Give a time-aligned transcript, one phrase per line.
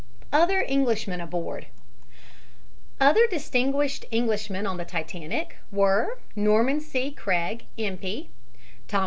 [0.33, 1.67] OTHER ENGLISHMEN ABOARD
[2.99, 7.11] Other distinguished Englishmen on the Titanic were Norman C.
[7.11, 8.31] Craig, M.P.